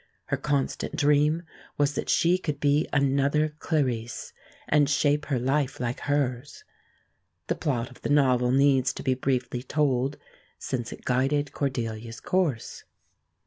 Her 0.29 0.37
constant 0.37 0.95
dream 0.95 1.43
was 1.77 1.93
that 1.93 2.09
she 2.09 2.39
could 2.39 2.59
be 2.59 2.87
another 2.91 3.49
Clarice, 3.59 4.33
and 4.67 4.89
shape 4.89 5.25
her 5.27 5.37
life 5.37 5.79
like 5.79 5.99
hers. 5.99 6.63
The 7.45 7.53
plot 7.53 7.91
of 7.91 8.01
the 8.01 8.09
novel 8.09 8.51
needs 8.51 8.93
to 8.93 9.03
be 9.03 9.13
briefly 9.13 9.61
told, 9.61 10.17
since 10.57 10.91
it 10.91 11.05
guided 11.05 11.51
Cordelia's 11.53 12.19
course. 12.19 12.83